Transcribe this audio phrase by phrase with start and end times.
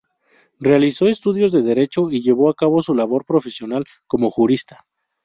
[0.59, 4.79] Realizó estudios de Derecho y llevó a cabo su labor profesional como jurista.